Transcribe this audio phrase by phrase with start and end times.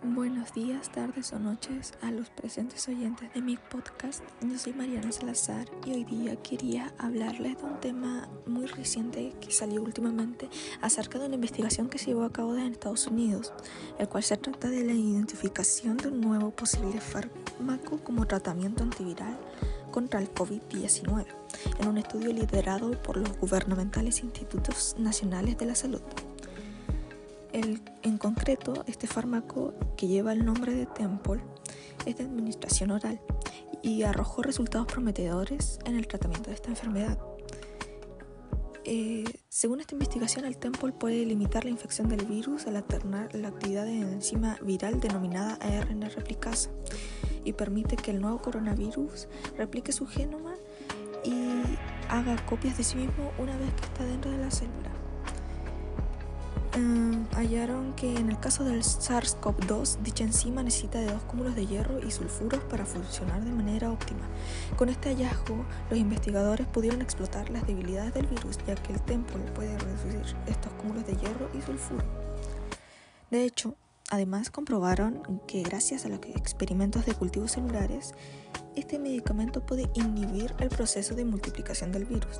[0.00, 4.22] Buenos días, tardes o noches a los presentes oyentes de mi podcast.
[4.40, 9.50] Yo soy Mariana Salazar y hoy día quería hablarles de un tema muy reciente que
[9.50, 10.48] salió últimamente
[10.82, 13.52] acerca de una investigación que se llevó a cabo en Estados Unidos,
[13.98, 19.36] el cual se trata de la identificación de un nuevo posible fármaco como tratamiento antiviral
[19.90, 21.26] contra el COVID-19
[21.80, 26.02] en un estudio liderado por los gubernamentales institutos nacionales de la salud.
[28.02, 31.42] En concreto, este fármaco que lleva el nombre de Temple
[32.06, 33.20] es de administración oral
[33.82, 37.18] y arrojó resultados prometedores en el tratamiento de esta enfermedad.
[38.84, 43.48] Eh, según esta investigación, el Temple puede limitar la infección del virus al alternar la
[43.48, 46.70] actividad de la enzima viral denominada ARN replicasa
[47.44, 50.54] y permite que el nuevo coronavirus replique su genoma
[51.24, 51.62] y
[52.08, 54.97] haga copias de sí mismo una vez que está dentro de la célula.
[56.78, 61.66] Em, hallaron que en el caso del SARS-CoV-2 dicha enzima necesita de dos cúmulos de
[61.66, 64.20] hierro y sulfuros para funcionar de manera óptima.
[64.76, 69.40] Con este hallazgo, los investigadores pudieron explotar las debilidades del virus, ya que el temple
[69.56, 72.04] puede reducir estos cúmulos de hierro y sulfuro.
[73.32, 73.74] De hecho,
[74.08, 78.14] además comprobaron que gracias a los experimentos de cultivos celulares,
[78.76, 82.38] este medicamento puede inhibir el proceso de multiplicación del virus.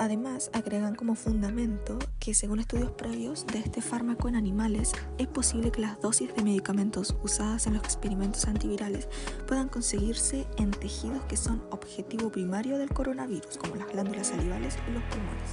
[0.00, 5.72] Además, agregan como fundamento que según estudios previos de este fármaco en animales, es posible
[5.72, 9.08] que las dosis de medicamentos usadas en los experimentos antivirales
[9.48, 14.92] puedan conseguirse en tejidos que son objetivo primario del coronavirus, como las glándulas salivales y
[14.92, 15.50] los pulmones.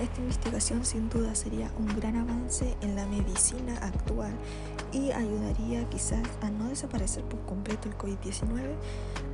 [0.00, 4.32] Esta investigación sin duda sería un gran avance en la medicina actual
[4.92, 8.74] y ayudaría quizás a no desaparecer por completo el COVID-19,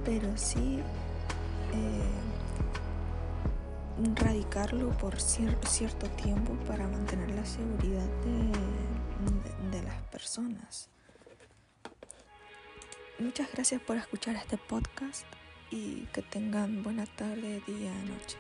[0.05, 0.81] pero sí...
[1.73, 2.22] Eh,
[4.17, 10.89] radicarlo por cierto tiempo para mantener la seguridad de, de las personas.
[13.19, 15.27] Muchas gracias por escuchar este podcast
[15.71, 18.37] y que tengan buena tarde, día, noche.